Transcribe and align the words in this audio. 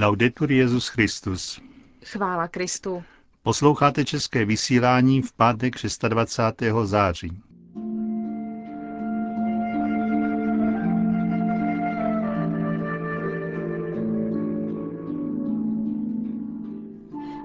Laudetur 0.00 0.52
Jezus 0.52 0.88
Christus. 0.88 1.60
Chvála 2.04 2.48
Kristu. 2.48 3.02
Posloucháte 3.42 4.04
české 4.04 4.44
vysílání 4.44 5.22
v 5.22 5.32
pátek 5.32 5.74
26. 6.08 6.62
září. 6.84 7.42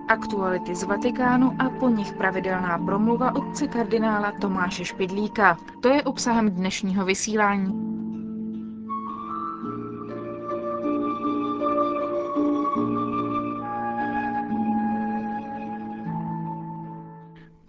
Aktuality 0.07 0.75
z 0.75 0.83
Vatikánu 0.83 1.55
a 1.59 1.69
po 1.69 1.89
nich 1.89 2.13
pravidelná 2.13 2.77
promluva 2.85 3.35
otce 3.35 3.67
kardinála 3.67 4.31
Tomáše 4.41 4.85
Špidlíka. 4.85 5.57
To 5.81 5.89
je 5.89 6.03
obsahem 6.03 6.49
dnešního 6.49 7.05
vysílání. 7.05 7.95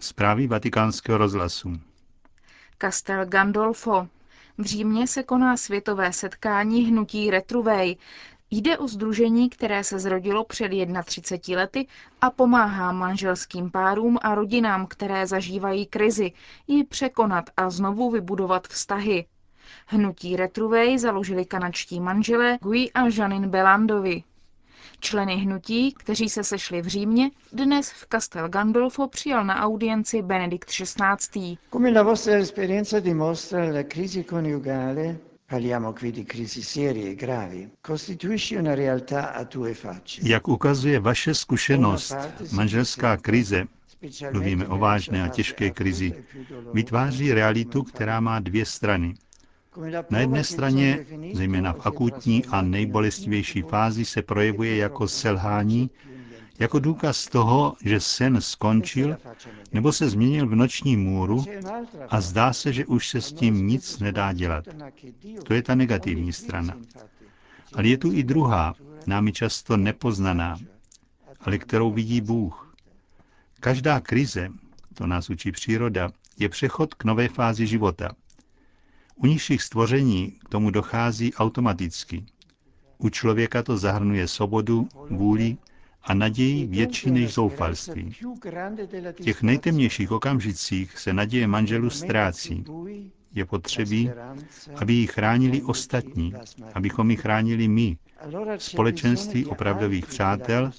Zprávy 0.06 0.46
vatikánského 0.46 1.18
rozhlasu. 1.18 1.72
Castel 2.82 3.26
Gandolfo. 3.26 4.08
V 4.58 4.64
Římě 4.64 5.06
se 5.06 5.22
koná 5.22 5.56
světové 5.56 6.12
setkání 6.12 6.84
hnutí 6.84 7.30
Retruvej. 7.30 7.96
Jde 8.50 8.78
o 8.78 8.88
združení, 8.88 9.50
které 9.50 9.84
se 9.84 9.98
zrodilo 9.98 10.44
před 10.44 10.70
31 11.04 11.60
lety 11.60 11.86
a 12.20 12.30
pomáhá 12.30 12.92
manželským 12.92 13.70
párům 13.70 14.18
a 14.22 14.34
rodinám, 14.34 14.86
které 14.86 15.26
zažívají 15.26 15.86
krizi, 15.86 16.32
ji 16.66 16.84
překonat 16.84 17.50
a 17.56 17.70
znovu 17.70 18.10
vybudovat 18.10 18.68
vztahy. 18.68 19.26
Hnutí 19.86 20.36
Retruvej 20.36 20.98
založili 20.98 21.44
kanadští 21.44 22.00
manželé 22.00 22.58
Guy 22.62 22.90
a 22.94 23.00
Janine 23.18 23.48
Belandovi. 23.48 24.22
Členy 25.00 25.36
hnutí, 25.36 25.92
kteří 25.92 26.28
se 26.28 26.44
sešli 26.44 26.82
v 26.82 26.86
Římě, 26.86 27.30
dnes 27.52 27.90
v 27.90 28.06
Castel 28.12 28.48
Gandolfo 28.48 29.08
přijal 29.08 29.44
na 29.44 29.60
audienci 29.62 30.22
Benedikt 30.22 30.68
XVI. 30.68 31.58
Come 31.72 31.90
la 31.90 32.02
vostra 32.02 32.34
esperienza 32.34 33.00
dimostra, 33.00 33.64
la 33.64 33.82
crisi 33.82 34.24
coniugale 34.24 35.18
Parliamo 35.48 35.92
qui 35.92 36.10
di 36.10 36.24
crisi 36.24 36.60
serie 36.60 37.10
e 37.10 37.14
gravi. 37.14 37.70
Costituisce 37.80 38.56
una 38.56 38.74
realtà 38.74 39.32
a 39.32 39.44
due 39.44 39.74
facce. 39.74 40.20
Jak 40.24 40.48
ukazuje 40.48 41.00
vaše 41.00 41.34
zkušenost, 41.34 42.16
manželská 42.52 43.16
krize, 43.16 43.66
mluvíme 44.32 44.68
o 44.68 44.78
vážné 44.78 45.22
a 45.22 45.28
těžké 45.28 45.70
krizi, 45.70 46.24
vytváří 46.72 47.32
realitu, 47.32 47.82
která 47.82 48.20
má 48.20 48.40
dvě 48.40 48.66
strany. 48.66 49.14
Na 50.10 50.18
jedné 50.18 50.44
straně, 50.44 51.06
zejména 51.32 51.72
v 51.72 51.86
akutní 51.86 52.44
a 52.44 52.62
nejbolestivější 52.62 53.62
fázi, 53.62 54.04
se 54.04 54.22
projevuje 54.22 54.76
jako 54.76 55.08
selhání, 55.08 55.90
jako 56.58 56.78
důkaz 56.78 57.26
toho, 57.28 57.76
že 57.84 58.00
sen 58.00 58.40
skončil 58.40 59.16
nebo 59.72 59.92
se 59.92 60.08
změnil 60.08 60.46
v 60.48 60.54
noční 60.54 60.96
můru 60.96 61.44
a 62.08 62.20
zdá 62.20 62.52
se, 62.52 62.72
že 62.72 62.86
už 62.86 63.08
se 63.08 63.20
s 63.20 63.32
tím 63.32 63.66
nic 63.66 63.98
nedá 63.98 64.32
dělat. 64.32 64.64
To 65.44 65.54
je 65.54 65.62
ta 65.62 65.74
negativní 65.74 66.32
strana. 66.32 66.76
Ale 67.74 67.88
je 67.88 67.98
tu 67.98 68.12
i 68.12 68.22
druhá, 68.22 68.74
námi 69.06 69.32
často 69.32 69.76
nepoznaná, 69.76 70.58
ale 71.40 71.58
kterou 71.58 71.90
vidí 71.92 72.20
Bůh. 72.20 72.74
Každá 73.60 74.00
krize, 74.00 74.48
to 74.94 75.06
nás 75.06 75.30
učí 75.30 75.52
příroda, 75.52 76.10
je 76.38 76.48
přechod 76.48 76.94
k 76.94 77.04
nové 77.04 77.28
fázi 77.28 77.66
života– 77.66 78.10
u 79.16 79.26
nižších 79.26 79.62
stvoření 79.62 80.30
k 80.30 80.48
tomu 80.48 80.70
dochází 80.70 81.34
automaticky. 81.34 82.24
U 82.98 83.08
člověka 83.08 83.62
to 83.62 83.76
zahrnuje 83.78 84.28
svobodu, 84.28 84.88
vůli 85.10 85.56
a 86.02 86.14
naději 86.14 86.66
větší 86.66 87.10
než 87.10 87.34
zoufalství. 87.34 88.14
V 89.12 89.22
těch 89.22 89.42
nejtemnějších 89.42 90.12
okamžicích 90.12 90.98
se 90.98 91.12
naděje 91.12 91.46
manželů 91.46 91.90
ztrácí. 91.90 92.64
Je 93.34 93.44
potřebí, 93.44 94.10
aby 94.76 94.92
ji 94.92 95.06
chránili 95.06 95.62
ostatní, 95.62 96.34
abychom 96.74 97.10
ji 97.10 97.16
chránili 97.16 97.68
my, 97.68 97.96
společenství 98.58 99.46
opravdových 99.46 100.06
přátel, 100.06 100.70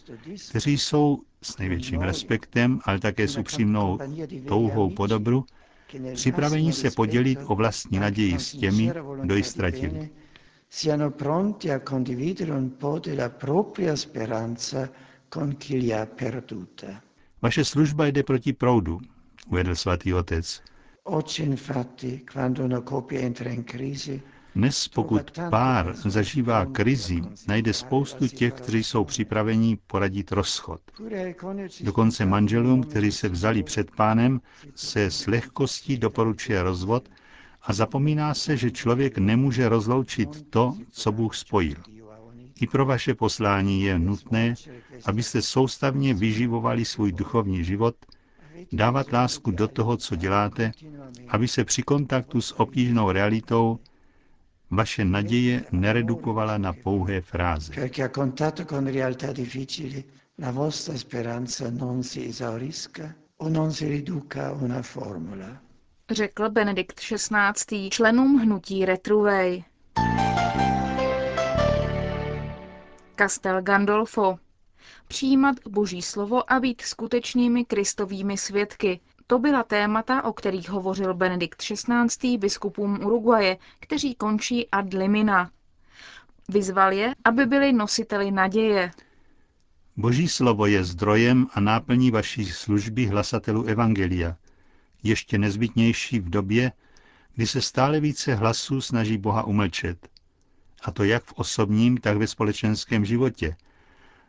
kteří 0.50 0.78
jsou 0.78 1.22
s 1.42 1.58
největším 1.58 2.02
respektem, 2.02 2.80
ale 2.84 3.00
také 3.00 3.28
s 3.28 3.38
upřímnou 3.38 4.00
touhou 4.48 4.90
po 4.90 5.08
dobru, 5.08 5.46
připraveni 6.14 6.74
se 6.74 6.92
podělit 6.92 7.40
o 7.48 7.56
vlastní 7.56 8.00
naději 8.00 8.40
s 8.40 8.52
těmi, 8.52 8.92
kdo 9.22 9.36
ji 9.36 9.44
ztratili. 9.44 10.10
Siano 10.70 11.12
pronti 11.12 11.72
a 11.72 11.80
condividere 11.80 12.52
un 12.54 12.70
po' 12.70 13.00
della 13.00 13.30
propria 13.30 13.96
speranza 13.96 14.90
con 15.30 15.56
chi 15.58 15.78
li 15.80 15.92
ha 15.94 16.06
perduta. 16.06 17.02
Vaše 17.42 17.66
služba 17.66 18.06
jde 18.08 18.24
proti 18.24 18.54
proudu, 18.54 19.00
uvedl 19.48 19.76
svatý 19.76 20.14
otec. 20.14 20.62
Oggi 21.04 21.44
infatti, 21.44 22.26
quando 22.34 22.64
una 22.64 22.82
coppia 22.82 23.20
entra 23.20 23.50
in 23.50 23.64
crisi, 23.64 24.22
dnes, 24.58 24.88
pokud 24.88 25.32
pár 25.50 25.94
zažívá 25.96 26.66
krizi, 26.66 27.22
najde 27.48 27.74
spoustu 27.74 28.28
těch, 28.28 28.54
kteří 28.54 28.84
jsou 28.84 29.04
připraveni 29.04 29.78
poradit 29.88 30.32
rozchod. 30.32 30.82
Dokonce 31.82 32.26
manželům, 32.26 32.84
kteří 32.84 33.12
se 33.12 33.30
vzali 33.30 33.64
před 33.64 33.92
pánem, 33.92 34.42
se 34.76 35.12
s 35.12 35.28
lehkostí 35.28 35.98
doporučuje 35.98 36.64
rozvod 36.64 37.10
a 37.62 37.74
zapomíná 37.74 38.34
se, 38.34 38.58
že 38.58 38.72
člověk 38.72 39.18
nemůže 39.18 39.70
rozloučit 39.70 40.50
to, 40.50 40.74
co 40.92 41.12
Bůh 41.12 41.36
spojil. 41.36 41.78
I 42.62 42.68
pro 42.68 42.86
vaše 42.86 43.14
poslání 43.16 43.82
je 43.82 44.00
nutné, 44.00 44.54
abyste 45.06 45.42
soustavně 45.42 46.14
vyživovali 46.14 46.86
svůj 46.86 47.12
duchovní 47.12 47.64
život, 47.64 47.96
dávat 48.72 49.14
lásku 49.14 49.52
do 49.52 49.68
toho, 49.68 49.98
co 49.98 50.16
děláte, 50.16 50.72
aby 51.28 51.48
se 51.48 51.64
při 51.64 51.84
kontaktu 51.84 52.42
s 52.42 52.60
obtížnou 52.60 53.12
realitou 53.12 53.80
vaše 54.72 55.06
naděje 55.06 55.64
neredukovala 55.72 56.58
na 56.58 56.74
pouhé 56.74 57.22
fráze. 57.22 57.74
Řekl 66.10 66.50
Benedikt 66.50 67.00
XVI. 67.00 67.90
členům 67.90 68.40
hnutí 68.40 68.86
Retruvej. 68.86 69.64
Castel 73.18 73.62
Gandolfo. 73.62 74.40
Přijímat 75.08 75.56
Boží 75.70 76.02
slovo 76.02 76.54
a 76.54 76.60
být 76.60 76.82
skutečnými 76.82 77.66
kristovými 77.66 78.38
svědky, 78.38 79.00
to 79.28 79.40
byla 79.40 79.64
témata, 79.64 80.24
o 80.24 80.34
kterých 80.34 80.70
hovořil 80.70 81.14
Benedikt 81.14 81.62
XVI. 81.62 82.38
biskupům 82.38 83.06
Uruguaje, 83.06 83.58
kteří 83.80 84.16
končí 84.16 84.70
ad 84.70 84.94
limina. 84.94 85.52
Vyzval 86.50 86.94
je, 86.94 87.16
aby 87.24 87.46
byli 87.46 87.74
nositeli 87.74 88.32
naděje. 88.32 88.92
Boží 89.98 90.28
slovo 90.28 90.66
je 90.66 90.84
zdrojem 90.84 91.48
a 91.54 91.60
náplní 91.60 92.12
vaší 92.12 92.46
služby 92.46 93.06
hlasatelů 93.06 93.64
Evangelia, 93.64 94.36
ještě 95.04 95.38
nezbytnější 95.38 96.20
v 96.20 96.30
době, 96.30 96.72
kdy 97.36 97.48
se 97.48 97.62
stále 97.62 98.00
více 98.00 98.36
hlasů 98.36 98.82
snaží 98.82 99.18
Boha 99.18 99.44
umlčet. 99.44 100.10
A 100.84 100.92
to 100.92 101.04
jak 101.04 101.24
v 101.24 101.34
osobním, 101.34 101.98
tak 101.98 102.18
ve 102.18 102.28
společenském 102.28 103.06
životě. 103.06 103.56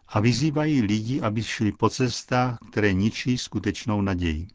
A 0.08 0.20
vyzývají 0.20 0.82
lidi, 0.82 1.20
aby 1.20 1.42
šli 1.42 1.72
po 1.72 1.90
cestách, 1.90 2.58
které 2.70 2.92
ničí 2.92 3.38
skutečnou 3.38 4.02
naději. 4.02 4.48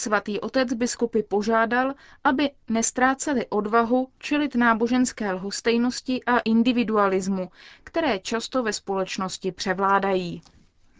Svatý 0.00 0.40
otec 0.40 0.72
biskupy 0.72 1.22
požádal, 1.22 1.94
aby 2.24 2.50
nestráceli 2.68 3.46
odvahu 3.48 4.08
čelit 4.18 4.54
náboženské 4.54 5.32
lhostejnosti 5.32 6.24
a 6.24 6.38
individualismu, 6.38 7.50
které 7.84 8.18
často 8.18 8.62
ve 8.62 8.72
společnosti 8.72 9.52
převládají. 9.52 10.42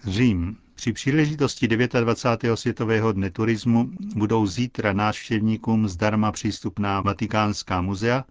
Řím. 0.05 0.57
Při 0.75 0.93
příležitosti 0.93 1.69
29. 1.69 2.57
světového 2.57 3.13
dne 3.13 3.31
turismu 3.31 3.91
budou 4.17 4.47
zítra 4.47 4.93
návštěvníkům 4.93 5.89
zdarma 5.89 6.33
přístupná 6.33 7.01
Vatikánská 7.01 7.81
muzea 7.81 8.25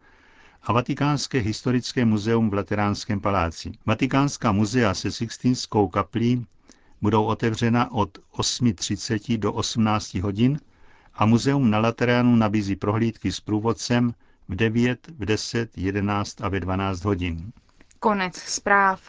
a 0.63 0.73
Vatikánské 0.73 1.39
historické 1.39 2.05
muzeum 2.05 2.49
v 2.49 2.53
Lateránském 2.53 3.19
paláci. 3.19 3.71
Vatikánská 3.85 4.51
muzea 4.51 4.93
se 4.93 5.11
Sixtinskou 5.11 5.87
kaplí 5.87 6.45
budou 7.01 7.25
otevřena 7.25 7.91
od 7.91 8.17
8.30 8.33 9.39
do 9.39 9.53
18 9.53 10.13
hodin 10.15 10.59
a 11.13 11.25
muzeum 11.25 11.69
na 11.69 11.79
Lateránu 11.79 12.35
nabízí 12.35 12.75
prohlídky 12.75 13.31
s 13.31 13.39
průvodcem 13.39 14.13
v 14.49 14.55
9, 14.55 15.07
v 15.17 15.25
10, 15.25 15.77
11 15.77 16.41
a 16.41 16.49
ve 16.49 16.59
12 16.59 17.03
hodin. 17.05 17.51
Konec 17.99 18.35
zpráv. 18.35 19.01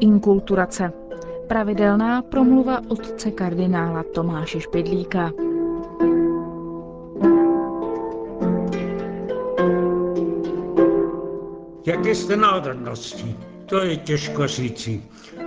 Inkulturace. 0.00 1.03
Pravidelná 1.48 2.22
promluva 2.22 2.80
otce 2.88 3.30
kardinála 3.30 4.04
Tomáše 4.14 4.60
Špidlíka. 4.60 5.32
Jaké 11.86 12.14
jste 12.14 12.36
národnosti? 12.36 13.36
To 13.66 13.84
je 13.84 13.96
těžko 13.96 14.46
říci. 14.46 15.02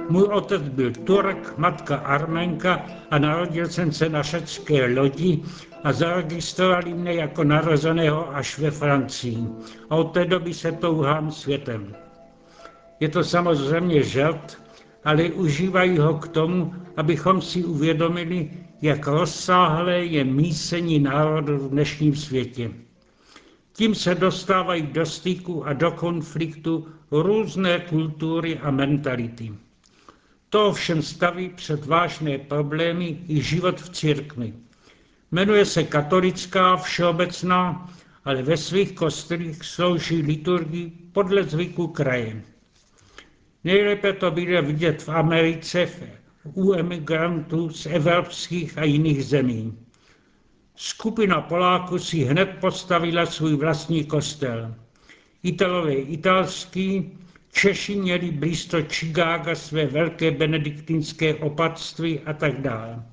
Můj 0.09 0.23
otec 0.23 0.61
byl 0.61 0.91
Turk, 0.91 1.57
matka 1.57 1.95
Armenka 1.95 2.85
a 3.11 3.17
narodil 3.19 3.67
jsem 3.67 3.91
se 3.91 4.09
na 4.09 4.21
řecké 4.21 4.85
lodi 4.99 5.43
a 5.83 5.93
zaregistrovali 5.93 6.93
mě 6.93 7.13
jako 7.13 7.43
narozeného 7.43 8.35
až 8.35 8.59
ve 8.59 8.71
Francii. 8.71 9.47
A 9.89 9.95
od 9.95 10.13
té 10.13 10.25
doby 10.25 10.53
se 10.53 10.71
touhám 10.71 11.31
světem. 11.31 11.95
Je 12.99 13.09
to 13.09 13.23
samozřejmě 13.23 14.03
žert, 14.03 14.66
ale 15.07 15.23
užívají 15.23 15.97
ho 15.97 16.13
k 16.13 16.27
tomu, 16.27 16.73
abychom 16.97 17.41
si 17.41 17.63
uvědomili, 17.63 18.49
jak 18.81 19.07
rozsáhlé 19.07 20.05
je 20.05 20.23
mísení 20.23 20.99
národu 20.99 21.57
v 21.57 21.69
dnešním 21.69 22.15
světě. 22.15 22.71
Tím 23.73 23.95
se 23.95 24.15
dostávají 24.15 24.81
do 24.81 25.05
styku 25.05 25.65
a 25.65 25.73
do 25.73 25.91
konfliktu 25.91 26.87
různé 27.11 27.79
kultury 27.79 28.57
a 28.57 28.71
mentality. 28.71 29.53
To 30.49 30.67
ovšem 30.67 31.01
staví 31.01 31.49
před 31.49 31.85
vážné 31.85 32.37
problémy 32.37 33.17
i 33.27 33.41
život 33.41 33.81
v 33.81 33.89
církvi. 33.89 34.53
Jmenuje 35.31 35.65
se 35.65 35.83
katolická 35.83 36.77
všeobecná, 36.77 37.89
ale 38.25 38.43
ve 38.43 38.57
svých 38.57 38.91
kostelích 38.91 39.63
slouží 39.63 40.21
liturgii 40.21 40.91
podle 41.11 41.43
zvyku 41.43 41.87
kraje. 41.87 42.43
Nejlépe 43.63 44.13
to 44.13 44.31
bude 44.31 44.61
vidět 44.61 45.01
v 45.01 45.09
Americe 45.09 45.89
u 46.53 46.73
emigrantů 46.73 47.69
z 47.69 47.85
evropských 47.85 48.77
a 48.77 48.83
jiných 48.83 49.25
zemí. 49.25 49.77
Skupina 50.75 51.41
Poláků 51.41 51.99
si 51.99 52.23
hned 52.23 52.49
postavila 52.59 53.25
svůj 53.25 53.55
vlastní 53.55 54.05
kostel. 54.05 54.75
Italové 55.43 55.93
italský, 55.93 57.11
Češi 57.51 57.95
měli 57.95 58.31
blízko 58.31 58.77
Chicaga 58.81 59.55
své 59.55 59.85
velké 59.85 60.31
benediktinské 60.31 61.35
opatství 61.35 62.19
a 62.19 62.33
tak 62.33 62.61
dále. 62.61 63.03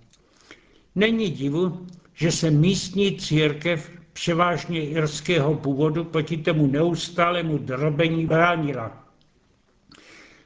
Není 0.95 1.31
divu, 1.31 1.87
že 2.15 2.33
se 2.33 2.51
místní 2.51 3.17
církev 3.17 3.91
převážně 4.13 4.87
irského 4.87 5.55
původu 5.55 6.05
proti 6.05 6.37
tomu 6.37 6.67
neustálému 6.67 7.59
drobení 7.59 8.27
bránila. 8.27 9.05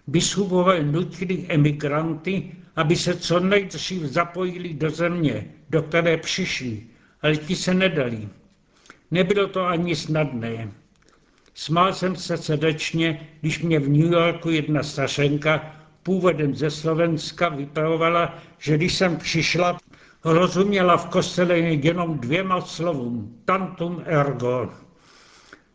Biskupové 0.08 0.82
nutili 0.82 1.46
emigranty, 1.48 2.52
aby 2.76 2.96
se 2.96 3.16
co 3.16 3.40
nejdřív 3.40 4.02
zapojili 4.02 4.74
do 4.74 4.90
země, 4.90 5.46
do 5.70 5.82
které 5.82 6.16
přišli, 6.16 6.82
ale 7.22 7.36
ti 7.36 7.56
se 7.56 7.74
nedali. 7.74 8.28
Nebylo 9.10 9.48
to 9.48 9.66
ani 9.66 9.96
snadné. 9.96 10.72
Smál 11.54 11.92
jsem 11.92 12.16
se 12.16 12.36
srdečně, 12.36 13.28
když 13.40 13.62
mě 13.62 13.80
v 13.80 13.88
New 13.88 14.12
Yorku 14.12 14.50
jedna 14.50 14.82
stařenka, 14.82 15.76
původem 16.02 16.54
ze 16.54 16.70
Slovenska, 16.70 17.48
vypravovala, 17.48 18.38
že 18.58 18.76
když 18.76 18.94
jsem 18.94 19.16
přišla, 19.16 19.78
rozuměla 20.24 20.96
v 20.96 21.08
kostele 21.08 21.58
jenom 21.58 22.18
dvěma 22.18 22.60
slovům, 22.60 23.42
tantum 23.44 24.02
ergo. 24.06 24.70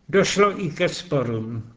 Došlo 0.10 0.66
i 0.66 0.70
ke 0.70 0.90
sporům. 0.90 1.74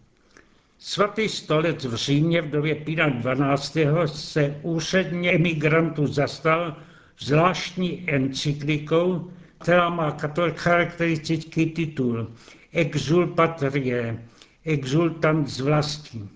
Svatý 0.89 1.29
stolec 1.29 1.85
v 1.85 1.95
Římě 1.95 2.43
v 2.43 2.51
době 2.51 2.75
Pína 2.75 3.09
12. 3.09 3.77
se 4.07 4.61
úředně 4.63 5.33
emigrantů 5.33 6.07
zastal 6.07 6.77
zvláštní 7.19 8.11
encyklikou, 8.11 9.31
která 9.59 9.91
má 9.91 10.17
charakteristický 10.55 11.67
titul 11.67 12.33
Exul 12.73 13.27
patrie, 13.27 14.25
exultant 14.65 15.49
z 15.49 15.61
vlastí. 15.61 16.29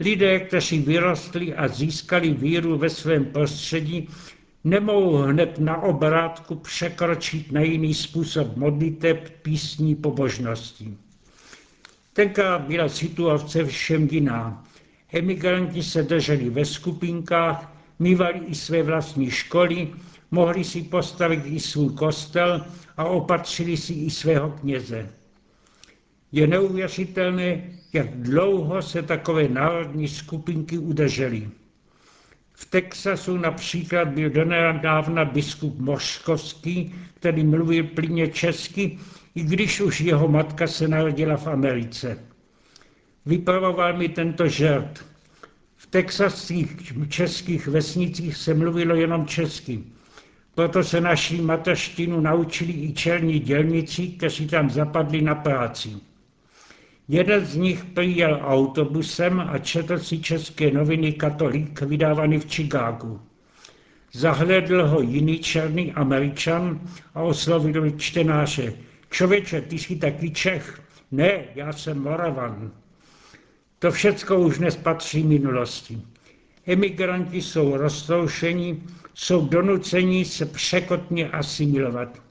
Lidé, 0.00 0.40
kteří 0.40 0.78
vyrostli 0.78 1.54
a 1.54 1.68
získali 1.68 2.30
víru 2.30 2.78
ve 2.78 2.90
svém 2.90 3.24
prostředí, 3.24 4.08
nemohou 4.64 5.16
hned 5.16 5.58
na 5.58 5.82
obrátku 5.82 6.54
překročit 6.54 7.52
na 7.52 7.60
jiný 7.60 7.94
způsob 7.94 8.56
modliteb, 8.56 9.30
písní, 9.42 9.94
pobožností. 9.94 10.98
Tenkrát 12.14 12.58
byla 12.62 12.88
situace 12.88 13.64
všem 13.64 14.08
jiná. 14.10 14.64
Emigranti 15.12 15.82
se 15.82 16.02
drželi 16.02 16.50
ve 16.50 16.64
skupinkách, 16.64 17.72
mývali 17.98 18.38
i 18.38 18.54
své 18.54 18.82
vlastní 18.82 19.30
školy, 19.30 19.88
mohli 20.30 20.64
si 20.64 20.82
postavit 20.82 21.42
i 21.44 21.60
svůj 21.60 21.94
kostel 21.94 22.66
a 22.96 23.04
opatřili 23.04 23.76
si 23.76 23.92
i 23.92 24.10
svého 24.10 24.50
kněze. 24.50 25.10
Je 26.32 26.46
neuvěřitelné, 26.46 27.70
jak 27.92 28.10
dlouho 28.10 28.82
se 28.82 29.02
takové 29.02 29.48
národní 29.48 30.08
skupinky 30.08 30.78
udržely. 30.78 31.50
V 32.56 32.64
Texasu 32.64 33.36
například 33.36 34.08
byl 34.08 34.30
donedávna 34.30 35.24
biskup 35.24 35.78
Moškovský, 35.78 36.94
který 37.14 37.44
mluvil 37.44 37.84
plně 37.84 38.28
česky, 38.28 38.98
i 39.34 39.42
když 39.42 39.80
už 39.80 40.00
jeho 40.00 40.28
matka 40.28 40.66
se 40.66 40.88
narodila 40.88 41.36
v 41.36 41.46
Americe. 41.46 42.18
Vypravoval 43.26 43.96
mi 43.96 44.08
tento 44.08 44.48
žert. 44.48 45.04
V 45.76 45.86
texaských 45.86 46.76
českých 47.08 47.66
vesnicích 47.66 48.36
se 48.36 48.54
mluvilo 48.54 48.94
jenom 48.94 49.26
česky. 49.26 49.84
Proto 50.54 50.84
se 50.84 51.00
naší 51.00 51.40
mateřštinu 51.40 52.20
naučili 52.20 52.72
i 52.72 52.92
čelní 52.92 53.38
dělníci, 53.38 54.08
kteří 54.08 54.46
tam 54.46 54.70
zapadli 54.70 55.22
na 55.22 55.34
práci. 55.34 55.90
Jeden 57.08 57.46
z 57.46 57.56
nich 57.56 57.84
přijel 57.84 58.40
autobusem 58.42 59.40
a 59.40 59.58
četl 59.58 59.98
si 59.98 60.18
české 60.18 60.70
noviny 60.70 61.12
Katolik, 61.12 61.80
vydávaný 61.82 62.38
v 62.38 62.46
Chicagu. 62.46 63.20
Zahledl 64.12 64.86
ho 64.86 65.00
jiný 65.00 65.38
černý 65.38 65.92
američan 65.92 66.80
a 67.14 67.22
oslovil 67.22 67.90
čtenáře. 67.90 68.72
Člověče, 69.10 69.60
ty 69.60 69.78
jsi 69.78 69.96
taky 69.96 70.30
Čech? 70.30 70.80
Ne, 71.10 71.44
já 71.54 71.72
jsem 71.72 72.02
Moravan. 72.02 72.72
To 73.78 73.90
všecko 73.90 74.38
už 74.40 74.58
dnes 74.58 74.76
patří 74.76 75.22
minulosti. 75.22 76.02
Emigranti 76.66 77.42
jsou 77.42 77.76
roztroušení, 77.76 78.82
jsou 79.14 79.48
donuceni 79.48 80.24
se 80.24 80.46
překotně 80.46 81.28
asimilovat. 81.28 82.22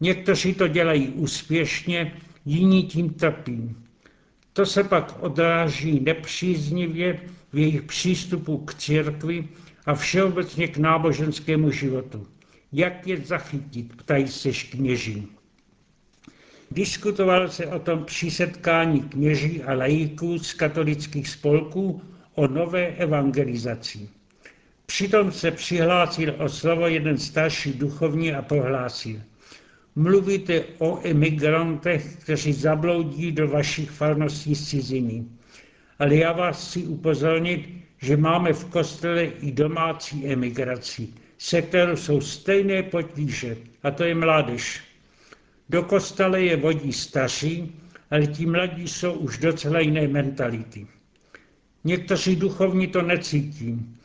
Někteří 0.00 0.54
to 0.54 0.68
dělají 0.68 1.08
úspěšně, 1.08 2.12
jiní 2.44 2.82
tím 2.82 3.10
trpí. 3.10 3.76
To 4.56 4.66
se 4.66 4.84
pak 4.84 5.22
odráží 5.22 6.00
nepříznivě 6.00 7.20
v 7.52 7.58
jejich 7.58 7.82
přístupu 7.82 8.58
k 8.58 8.74
církvi 8.74 9.48
a 9.86 9.94
všeobecně 9.94 10.68
k 10.68 10.78
náboženskému 10.78 11.70
životu. 11.70 12.26
Jak 12.72 13.06
je 13.06 13.16
zachytit, 13.16 13.96
ptají 13.96 14.28
se 14.28 14.50
kněží. 14.70 15.28
Diskutoval 16.70 17.48
se 17.48 17.66
o 17.66 17.78
tom 17.78 18.04
při 18.04 18.30
setkání 18.30 19.00
kněží 19.00 19.62
a 19.62 19.74
lajíků 19.74 20.38
z 20.38 20.54
katolických 20.54 21.28
spolků 21.28 22.02
o 22.34 22.48
nové 22.48 22.86
evangelizaci. 22.86 24.08
Přitom 24.86 25.32
se 25.32 25.50
přihlásil 25.50 26.34
o 26.38 26.48
slovo 26.48 26.86
jeden 26.86 27.18
starší 27.18 27.72
duchovní 27.72 28.32
a 28.32 28.42
prohlásil– 28.42 29.20
Mluvíte 29.96 30.64
o 30.78 31.00
emigrantech, 31.04 32.16
kteří 32.16 32.52
zabloudí 32.52 33.32
do 33.32 33.48
vašich 33.48 33.90
farností 33.90 34.54
z 34.54 34.68
ciziny. 34.68 35.24
Ale 35.98 36.16
já 36.16 36.32
vás 36.32 36.68
chci 36.68 36.86
upozornit, 36.86 37.68
že 37.98 38.16
máme 38.16 38.52
v 38.52 38.64
kostele 38.64 39.24
i 39.24 39.52
domácí 39.52 40.26
emigraci, 40.26 41.08
se 41.38 41.62
kterou 41.62 41.96
jsou 41.96 42.20
stejné 42.20 42.82
potíže, 42.82 43.56
a 43.82 43.90
to 43.90 44.04
je 44.04 44.14
mládež. 44.14 44.80
Do 45.68 45.82
kostele 45.82 46.42
je 46.42 46.56
vodí 46.56 46.92
staří, 46.92 47.72
ale 48.10 48.26
ti 48.26 48.46
mladí 48.46 48.88
jsou 48.88 49.12
už 49.12 49.38
docela 49.38 49.80
jiné 49.80 50.08
mentality. 50.08 50.86
Někteří 51.84 52.36
duchovní 52.36 52.86
to 52.86 53.02
necítí. 53.02 53.96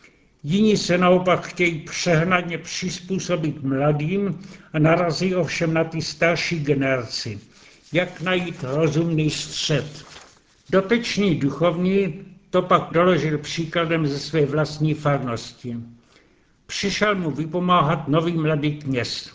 Jiní 0.43 0.77
se 0.77 0.98
naopak 0.98 1.48
chtějí 1.48 1.79
přehnadně 1.79 2.57
přizpůsobit 2.57 3.63
mladým 3.63 4.39
a 4.74 4.79
narazí 4.79 5.36
ovšem 5.36 5.74
na 5.74 5.83
ty 5.83 6.01
starší 6.01 6.60
generaci. 6.60 7.39
Jak 7.93 8.21
najít 8.21 8.63
rozumný 8.63 9.29
střed? 9.29 10.05
Dotečný 10.69 11.36
duchovní 11.36 12.25
to 12.50 12.62
pak 12.62 12.93
doložil 12.93 13.38
příkladem 13.38 14.07
ze 14.07 14.19
své 14.19 14.45
vlastní 14.45 14.93
farnosti. 14.93 15.77
Přišel 16.65 17.15
mu 17.15 17.31
vypomáhat 17.31 18.07
nový 18.07 18.31
mladý 18.31 18.77
kněz. 18.77 19.31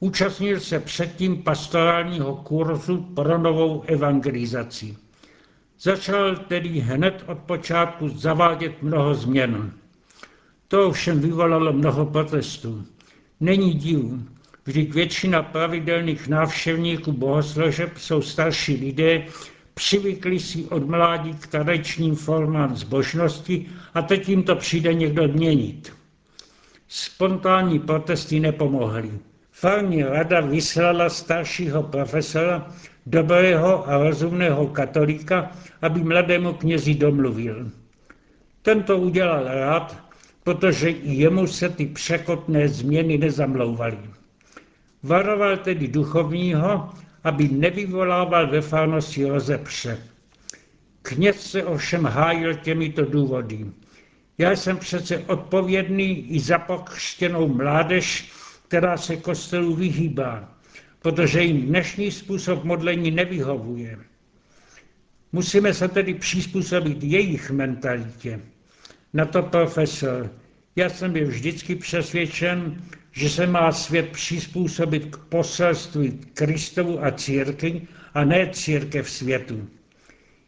Účastnil 0.00 0.60
se 0.60 0.80
předtím 0.80 1.42
pastorálního 1.42 2.36
kurzu 2.36 2.96
pro 2.96 3.38
novou 3.38 3.82
evangelizaci. 3.86 4.96
Začal 5.80 6.36
tedy 6.36 6.68
hned 6.68 7.24
od 7.26 7.38
počátku 7.38 8.08
zavádět 8.08 8.82
mnoho 8.82 9.14
změn. 9.14 9.72
To 10.70 10.86
ovšem 10.86 11.20
vyvolalo 11.20 11.72
mnoho 11.72 12.06
protestů. 12.06 12.84
Není 13.40 13.74
divu, 13.74 14.22
vždyť 14.64 14.94
většina 14.94 15.42
pravidelných 15.42 16.28
návštěvníků 16.28 17.12
bohoslužeb 17.12 17.98
jsou 17.98 18.22
starší 18.22 18.74
lidé, 18.76 19.26
přivykli 19.74 20.40
si 20.40 20.64
od 20.64 20.86
mládí 20.86 21.34
k 21.34 21.46
tradičním 21.46 22.14
formám 22.14 22.76
zbožnosti 22.76 23.66
a 23.94 24.02
teď 24.02 24.28
jim 24.28 24.42
to 24.42 24.56
přijde 24.56 24.94
někdo 24.94 25.28
měnit. 25.28 25.92
Spontánní 26.88 27.78
protesty 27.78 28.40
nepomohly. 28.40 29.10
Farní 29.52 30.02
rada 30.02 30.40
vyslala 30.40 31.08
staršího 31.08 31.82
profesora, 31.82 32.66
dobrého 33.06 33.88
a 33.88 33.98
rozumného 33.98 34.66
katolíka, 34.66 35.50
aby 35.82 36.02
mladému 36.02 36.52
knězi 36.52 36.94
domluvil. 36.94 37.70
Tento 38.62 38.98
udělal 38.98 39.44
rád, 39.44 40.09
protože 40.44 40.90
i 40.90 41.14
jemu 41.14 41.46
se 41.46 41.68
ty 41.68 41.86
překotné 41.86 42.68
změny 42.68 43.18
nezamlouvaly. 43.18 43.98
Varoval 45.02 45.56
tedy 45.56 45.88
duchovního, 45.88 46.90
aby 47.24 47.48
nevyvolával 47.48 48.50
ve 48.50 48.60
farnosti 48.60 49.24
rozepře. 49.24 49.98
Kněz 51.02 51.50
se 51.50 51.64
ovšem 51.64 52.04
hájil 52.04 52.54
těmito 52.54 53.04
důvody. 53.04 53.66
Já 54.38 54.50
jsem 54.56 54.76
přece 54.76 55.18
odpovědný 55.18 56.26
i 56.34 56.40
za 56.40 56.58
pokřtěnou 56.58 57.48
mládež, 57.48 58.32
která 58.68 58.96
se 58.96 59.16
kostelu 59.16 59.74
vyhýbá, 59.74 60.48
protože 61.02 61.42
jim 61.42 61.62
dnešní 61.66 62.10
způsob 62.10 62.64
modlení 62.64 63.10
nevyhovuje. 63.10 63.98
Musíme 65.32 65.74
se 65.74 65.88
tedy 65.88 66.14
přizpůsobit 66.14 67.04
jejich 67.04 67.50
mentalitě. 67.50 68.40
Na 69.12 69.24
to 69.26 69.42
profesor. 69.42 70.30
Já 70.76 70.88
jsem 70.88 71.12
byl 71.12 71.26
vždycky 71.26 71.74
přesvědčen, 71.74 72.82
že 73.12 73.30
se 73.30 73.46
má 73.46 73.72
svět 73.72 74.08
přizpůsobit 74.08 75.16
k 75.16 75.18
poselství 75.18 76.18
Kristovu 76.34 77.04
a 77.04 77.10
církvi 77.10 77.82
a 78.14 78.24
ne 78.24 78.50
církev 78.52 79.10
světu. 79.10 79.68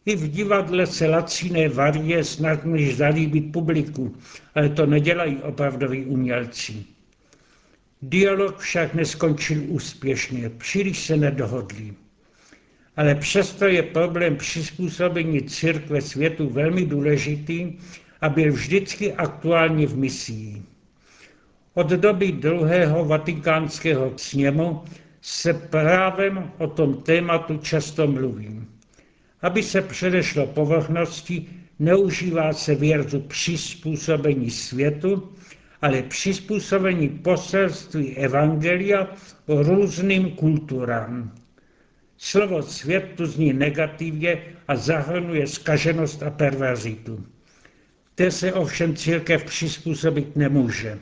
I 0.07 0.17
v 0.17 0.31
divadle 0.31 0.87
se 0.87 1.07
laciné 1.07 1.69
varie 1.69 2.25
snad 2.25 2.65
než 2.65 2.97
zalíbit 2.97 3.53
publiku, 3.53 4.17
ale 4.55 4.69
to 4.69 4.87
nedělají 4.87 5.37
opravdoví 5.37 6.05
umělci. 6.05 6.85
Dialog 8.03 8.59
však 8.59 8.95
neskončil 8.95 9.63
úspěšně, 9.67 10.51
příliš 10.51 11.07
se 11.07 11.17
nedohodli. 11.17 11.95
Ale 12.97 13.15
přesto 13.15 13.65
je 13.65 13.83
problém 13.83 14.37
přizpůsobení 14.37 15.43
církve 15.43 16.01
světu 16.01 16.49
velmi 16.49 16.87
důležitý 16.87 17.73
a 18.23 18.29
byl 18.29 18.53
vždycky 18.53 19.13
aktuální 19.13 19.87
v 19.87 19.97
misii. 19.97 20.63
Od 21.75 21.87
doby 21.87 22.33
druhého 22.33 23.05
vatikánského 23.05 24.13
sněmu 24.17 24.83
se 25.21 25.55
právem 25.55 26.51
o 26.59 26.67
tom 26.67 27.03
tématu 27.03 27.57
často 27.59 28.07
mluví. 28.07 28.65
Aby 29.43 29.63
se 29.63 29.83
předešlo 29.83 30.47
povrchnosti, 30.47 31.47
neužívá 31.79 32.53
se 32.53 32.75
věrzu 32.75 33.21
přizpůsobení 33.21 34.51
světu, 34.51 35.33
ale 35.83 36.03
přizpůsobení 36.03 37.09
poselství 37.09 38.17
Evangelia 38.17 39.07
různým 39.49 40.31
kulturám. 40.31 41.35
Slovo 42.17 42.63
svět 42.63 43.09
tu 43.17 43.27
zní 43.27 43.53
negativně 43.53 44.43
a 44.69 44.77
zahrnuje 44.77 45.47
skaženost 45.47 46.23
a 46.23 46.31
perverzitu. 46.31 47.25
Té 48.15 48.31
se 48.31 48.53
ovšem 48.53 48.97
církev 48.97 49.45
přizpůsobit 49.45 50.37
nemůže. 50.37 50.99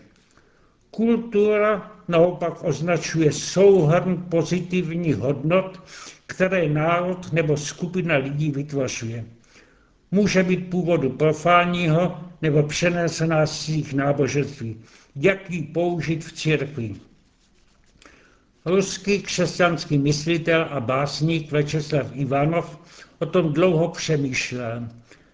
Kultura 0.90 1.93
naopak 2.09 2.64
označuje 2.64 3.33
souhrn 3.33 4.26
pozitivních 4.29 5.17
hodnot, 5.17 5.83
které 6.26 6.69
národ 6.69 7.33
nebo 7.33 7.57
skupina 7.57 8.17
lidí 8.17 8.50
vytvořuje. 8.50 9.25
Může 10.11 10.43
být 10.43 10.71
původu 10.71 11.11
profánního 11.11 12.21
nebo 12.43 12.62
přenesená 12.62 13.47
z 13.47 13.61
svých 13.61 13.95
náboženství. 13.95 14.81
Jak 15.17 15.50
ji 15.50 15.62
použít 15.62 16.25
v 16.25 16.33
církvi? 16.33 16.95
Ruský 18.64 19.23
křesťanský 19.23 19.99
myslitel 19.99 20.69
a 20.71 20.81
básník 20.81 21.52
Večeslav 21.52 22.07
Ivanov 22.14 22.79
o 23.19 23.26
tom 23.26 23.52
dlouho 23.52 23.88
přemýšlel. 23.88 24.88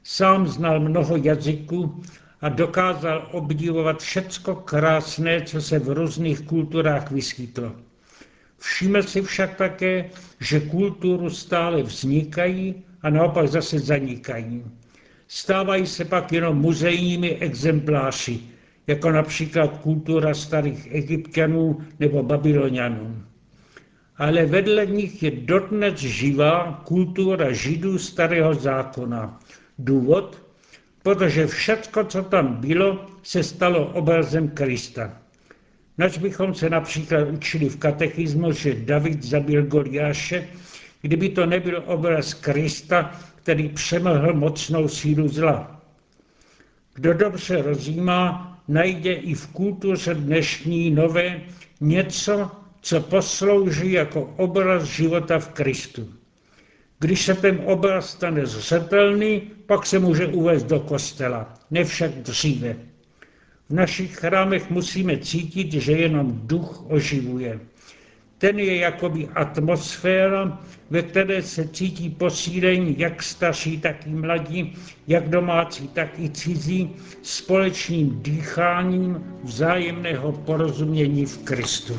Sám 0.09 0.47
znal 0.47 0.81
mnoho 0.81 1.17
jazyků 1.17 2.03
a 2.41 2.49
dokázal 2.49 3.29
obdivovat 3.33 4.03
všecko 4.03 4.55
krásné, 4.55 5.43
co 5.43 5.61
se 5.61 5.79
v 5.79 5.89
různých 5.89 6.41
kulturách 6.41 7.11
vyskytlo. 7.11 7.73
Všiml 8.59 9.03
si 9.03 9.23
však 9.23 9.57
také, 9.57 10.11
že 10.41 10.61
kulturu 10.61 11.31
stále 11.31 11.83
vznikají 11.83 12.75
a 13.03 13.11
naopak 13.11 13.49
zase 13.49 13.79
zanikají. 13.79 14.65
Stávají 15.29 15.87
se 15.87 16.05
pak 16.05 16.33
jenom 16.33 16.59
muzejními 16.59 17.37
exempláři, 17.37 18.41
jako 18.87 19.11
například 19.11 19.79
kultura 19.79 20.35
starých 20.35 20.95
egyptianů 20.95 21.81
nebo 22.01 22.23
babylonianů. 22.23 23.23
Ale 24.17 24.47
vedle 24.47 24.87
nich 24.87 25.23
je 25.23 25.31
dodnes 25.31 25.95
živá 25.99 26.83
kultura 26.85 27.53
židů 27.53 27.99
starého 27.99 28.55
zákona. 28.55 29.41
Důvod? 29.79 30.43
Protože 31.03 31.47
všecko, 31.47 32.05
co 32.05 32.23
tam 32.23 32.55
bylo, 32.55 33.07
se 33.23 33.43
stalo 33.43 33.87
obrazem 33.87 34.49
Krista. 34.49 35.19
Nač 35.99 36.19
bychom 36.19 36.55
se 36.55 36.71
například 36.71 37.29
učili 37.29 37.69
v 37.69 37.77
katechismu, 37.77 38.53
že 38.53 38.75
David 38.75 39.23
zabil 39.23 39.67
Goliáše, 39.67 40.49
kdyby 41.03 41.29
to 41.29 41.47
nebyl 41.47 41.83
obraz 41.87 42.35
Krista, 42.35 43.21
který 43.35 43.69
přemohl 43.69 44.33
mocnou 44.33 44.89
sílu 44.89 45.29
zla. 45.29 45.83
Kdo 46.95 47.15
dobře 47.15 47.63
rozjímá, 47.63 48.53
najde 48.69 49.13
i 49.13 49.35
v 49.35 49.47
kultuře 49.47 50.15
dnešní 50.15 50.91
nové 50.91 51.41
něco, 51.81 52.51
co 52.81 53.01
poslouží 53.01 53.93
jako 53.93 54.35
obraz 54.37 54.85
života 54.85 55.39
v 55.39 55.49
Kristu. 55.49 56.09
Když 56.99 57.25
se 57.25 57.35
ten 57.35 57.61
obraz 57.65 58.11
stane 58.11 58.47
zřetelný, 58.47 59.43
pak 59.67 59.87
se 59.87 59.99
může 59.99 60.27
uvést 60.27 60.65
do 60.65 60.81
kostela, 60.81 61.55
ne 61.71 61.85
však 61.85 62.11
dříve. 62.11 62.77
V 63.69 63.75
našich 63.75 64.17
chrámech 64.17 64.71
musíme 64.71 65.17
cítit, 65.19 65.73
že 65.73 65.93
jenom 65.93 66.41
duch 66.45 66.85
oživuje. 66.91 67.61
Ten 68.39 68.59
je 68.59 68.77
jakoby 68.77 69.29
atmosféra, 69.35 70.61
ve 70.91 71.03
které 71.03 71.43
se 71.43 71.69
cítí 71.69 72.11
posílení 72.11 72.95
jak 72.99 73.23
starší, 73.23 73.81
tak 73.81 74.07
i 74.07 74.11
mladí, 74.11 74.77
jak 75.09 75.29
domácí, 75.29 75.89
tak 75.89 76.19
i 76.19 76.31
cizí, 76.31 76.91
společným 77.23 78.23
dýcháním 78.23 79.25
vzájemného 79.45 80.33
porozumění 80.33 81.27
v 81.27 81.39
Kristu. 81.39 81.95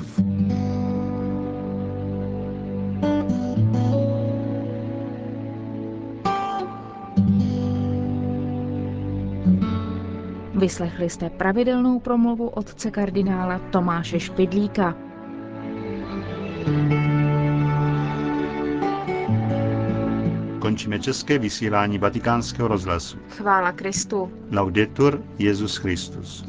Vyslechli 10.68 11.10
jste 11.10 11.30
pravidelnou 11.30 12.00
promluvu 12.00 12.48
otce 12.48 12.92
kardinála 12.92 13.60
Tomáše 13.60 14.20
Špidlíka. 14.20 14.96
Končíme 20.60 21.00
české 21.00 21.40
vysílání 21.40 21.98
vatikánského 21.98 22.68
rozhlasu. 22.68 23.18
Chvála 23.30 23.72
Kristu. 23.72 24.32
Laudetur 24.52 25.24
Jezus 25.40 25.78
Christus. 25.78 26.46